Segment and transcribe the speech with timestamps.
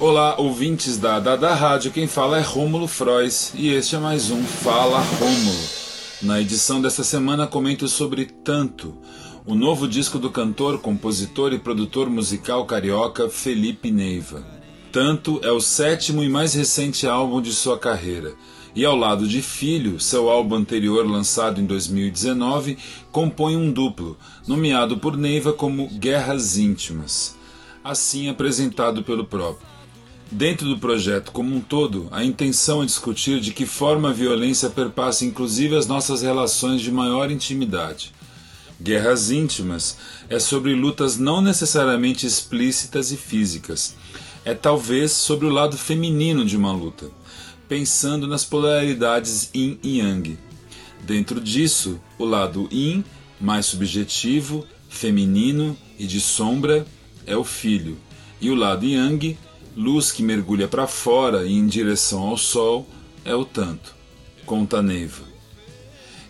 [0.00, 4.42] Olá, ouvintes da Dada Rádio, quem fala é Rômulo Frois e este é mais um
[4.42, 5.68] Fala Rômulo.
[6.20, 8.98] Na edição desta semana comento sobre Tanto,
[9.46, 14.44] o novo disco do cantor, compositor e produtor musical carioca Felipe Neiva.
[14.90, 18.34] Tanto é o sétimo e mais recente álbum de sua carreira,
[18.74, 22.78] e ao lado de Filho, seu álbum anterior lançado em 2019,
[23.12, 27.36] compõe um duplo, nomeado por Neiva como Guerras Íntimas,
[27.84, 29.73] assim apresentado pelo próprio.
[30.34, 34.68] Dentro do projeto como um todo, a intenção é discutir de que forma a violência
[34.68, 38.12] perpassa inclusive as nossas relações de maior intimidade.
[38.82, 39.96] Guerras íntimas
[40.28, 43.94] é sobre lutas não necessariamente explícitas e físicas.
[44.44, 47.06] É talvez sobre o lado feminino de uma luta,
[47.68, 50.36] pensando nas polaridades yin e yang.
[51.04, 53.04] Dentro disso, o lado yin,
[53.40, 56.84] mais subjetivo, feminino e de sombra,
[57.24, 57.96] é o filho,
[58.40, 59.38] e o lado yang,
[59.76, 62.88] luz que mergulha para fora e em direção ao sol,
[63.24, 63.94] é o tanto,
[64.46, 65.34] conta Neiva.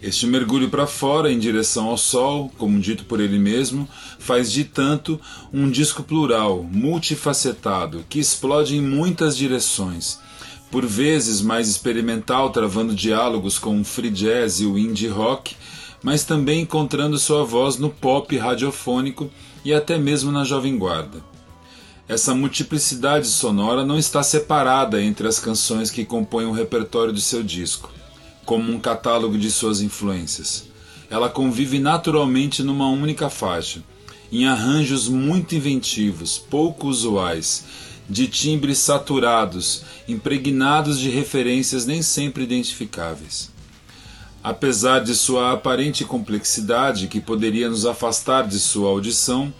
[0.00, 4.64] Este mergulho para fora em direção ao sol, como dito por ele mesmo, faz de
[4.64, 5.20] tanto
[5.52, 10.18] um disco plural, multifacetado, que explode em muitas direções.
[10.72, 15.54] Por vezes mais experimental, travando diálogos com o free jazz e o indie rock,
[16.02, 19.30] mas também encontrando sua voz no pop radiofônico
[19.64, 21.31] e até mesmo na Jovem Guarda.
[22.08, 27.42] Essa multiplicidade sonora não está separada entre as canções que compõem o repertório de seu
[27.44, 27.92] disco,
[28.44, 30.64] como um catálogo de suas influências.
[31.08, 33.82] Ela convive naturalmente numa única faixa,
[34.32, 37.64] em arranjos muito inventivos, pouco usuais,
[38.08, 43.50] de timbres saturados, impregnados de referências nem sempre identificáveis.
[44.42, 49.54] Apesar de sua aparente complexidade, que poderia nos afastar de sua audição,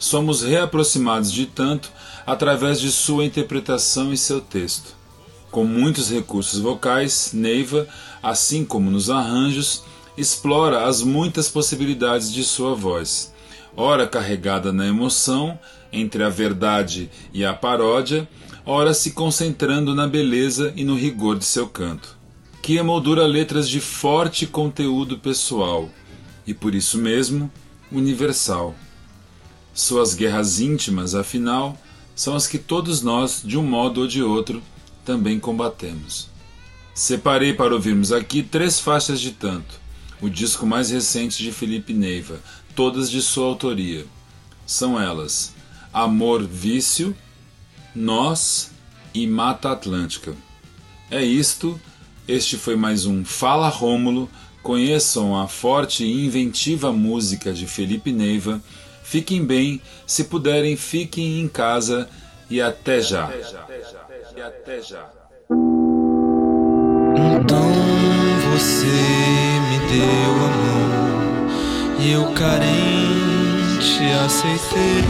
[0.00, 1.92] somos reaproximados de tanto
[2.26, 4.96] através de sua interpretação e seu texto.
[5.50, 7.86] Com muitos recursos vocais, Neiva,
[8.22, 9.82] assim como nos arranjos,
[10.16, 13.32] explora as muitas possibilidades de sua voz,
[13.76, 15.58] ora carregada na emoção,
[15.92, 18.28] entre a verdade e a paródia,
[18.64, 22.16] ora se concentrando na beleza e no rigor de seu canto,
[22.62, 25.90] que emoldura letras de forte conteúdo pessoal
[26.46, 27.50] e, por isso mesmo,
[27.90, 28.74] universal.
[29.80, 31.74] Suas guerras íntimas, afinal,
[32.14, 34.62] são as que todos nós, de um modo ou de outro,
[35.06, 36.28] também combatemos.
[36.94, 39.80] Separei para ouvirmos aqui três faixas de tanto,
[40.20, 42.38] o disco mais recente de Felipe Neiva,
[42.76, 44.04] todas de sua autoria.
[44.66, 45.54] São elas:
[45.94, 47.16] Amor Vício,
[47.94, 48.72] Nós
[49.14, 50.36] e Mata Atlântica.
[51.10, 51.80] É isto,
[52.28, 54.28] este foi mais um Fala Rômulo.
[54.62, 58.62] Conheçam a forte e inventiva música de Felipe Neiva
[59.10, 62.08] Fiquem bem, se puderem, fiquem em casa
[62.48, 63.28] e até já.
[64.36, 65.10] E até já.
[67.16, 67.72] Então
[68.52, 68.86] você
[69.66, 71.48] me deu a mão
[71.98, 75.02] e eu carente aceitei.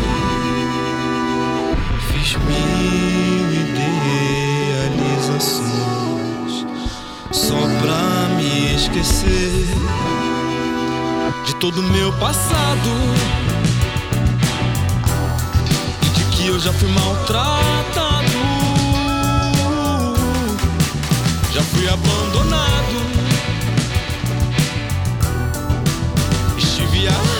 [2.10, 3.52] Fiz mil
[5.28, 6.64] idealizações
[7.32, 9.66] só pra me esquecer
[11.44, 12.88] de todo meu passado
[16.50, 18.28] eu já fui maltratado,
[21.52, 22.96] já fui abandonado,
[26.58, 27.39] estive a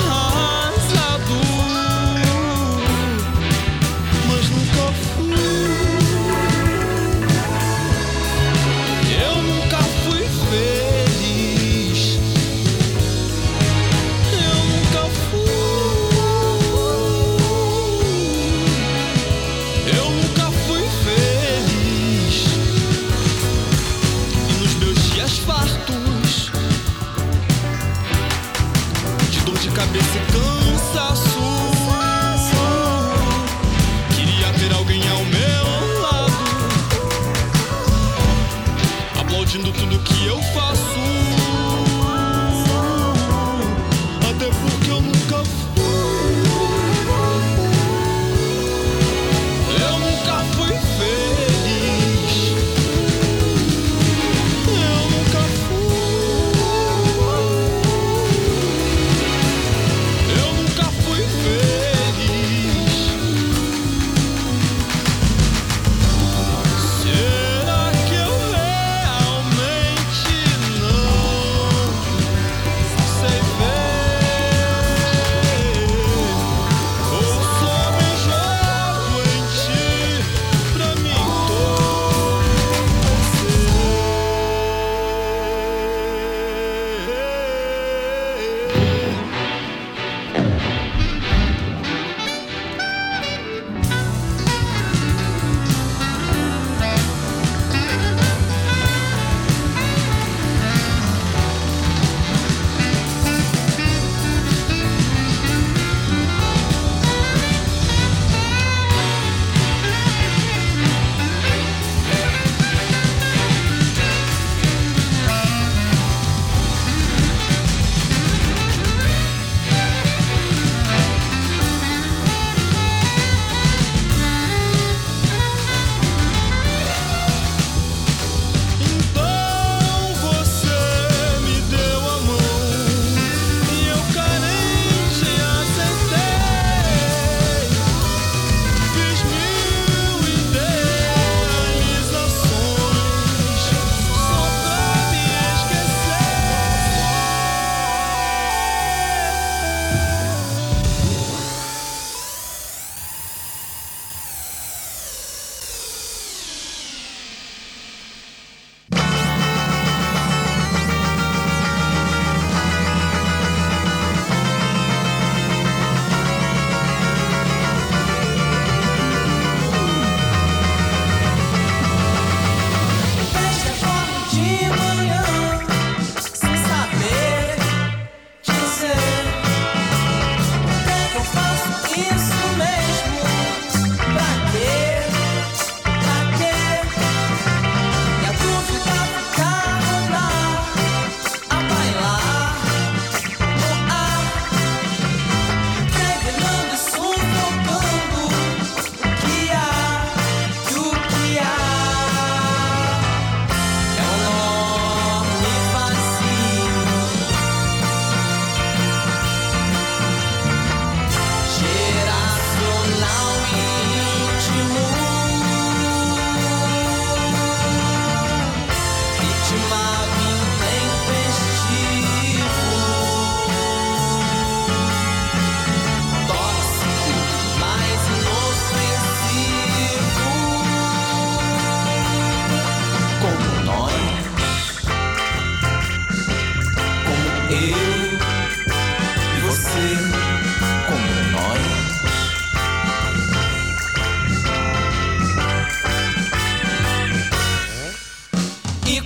[29.98, 31.29] se cansa.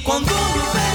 [0.03, 0.94] Quando me vem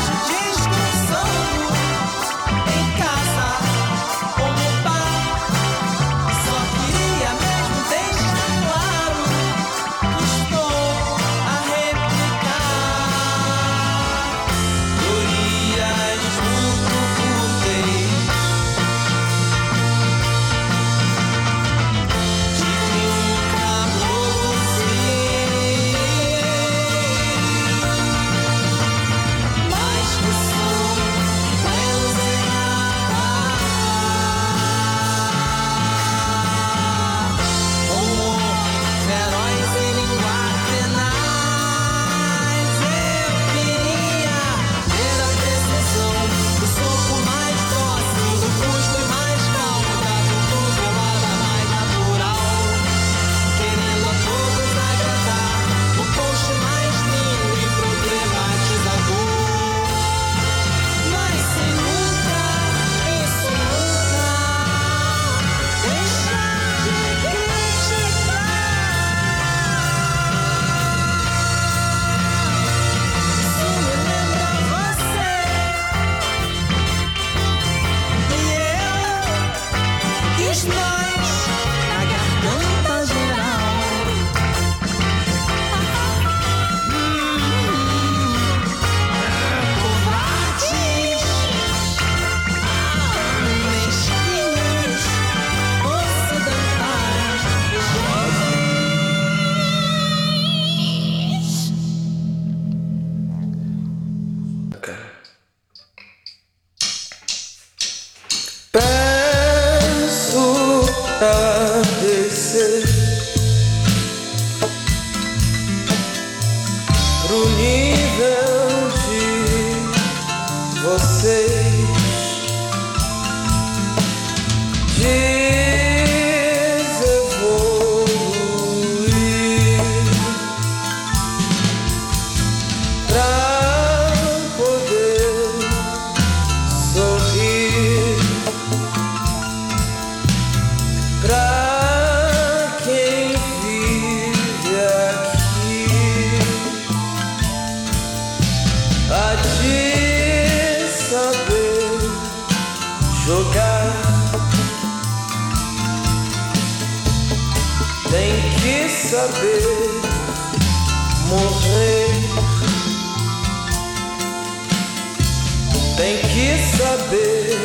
[166.79, 167.59] saber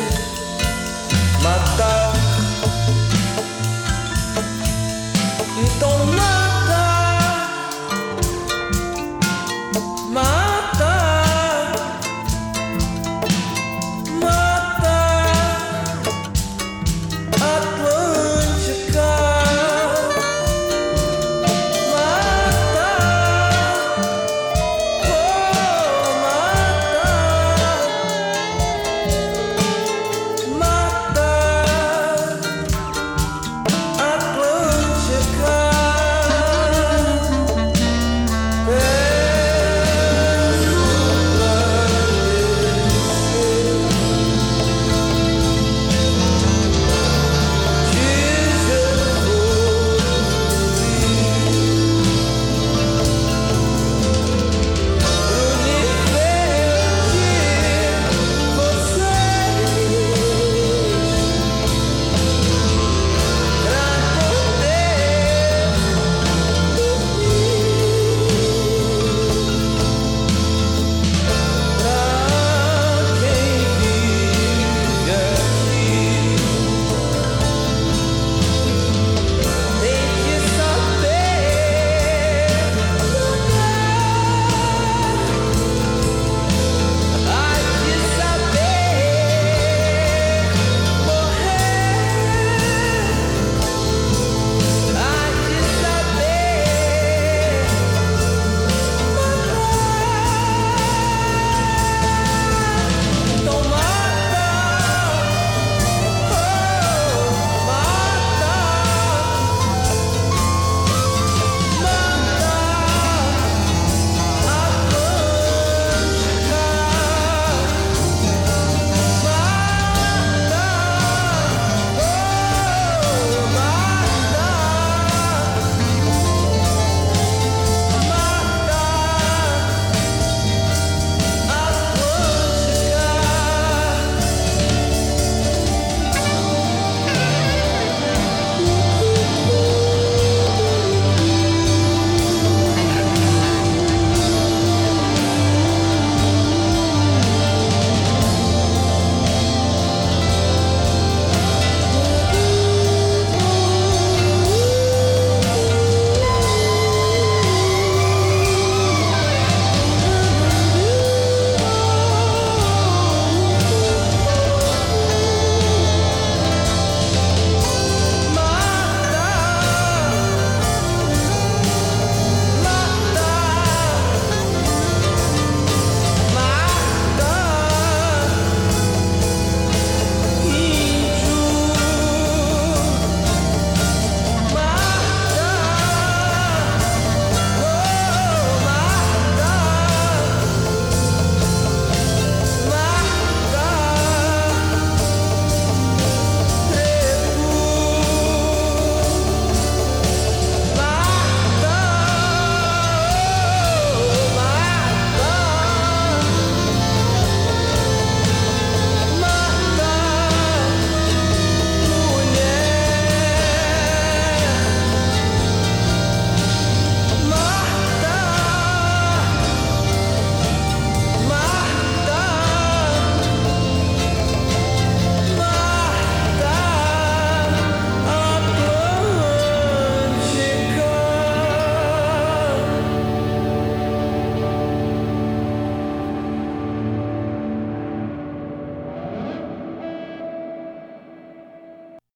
[1.41, 2.04] matar.